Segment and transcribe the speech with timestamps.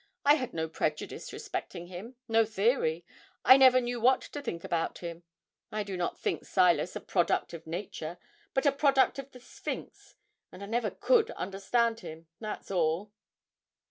[0.25, 3.05] I had no prejudice respecting him no theory.
[3.45, 5.21] I never knew what to think about him.
[5.71, 8.17] I do not think Silas a product of nature,
[8.55, 10.15] but a child of the Sphinx,
[10.51, 13.11] and I never could understand him that's all.'